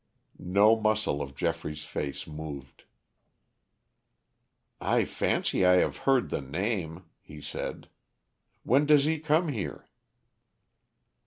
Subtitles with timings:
[0.39, 2.85] No muscle of Geoffrey's face moved.
[4.79, 7.87] "I fancy I have heard the name," he said.
[8.63, 9.87] "When does he come here?"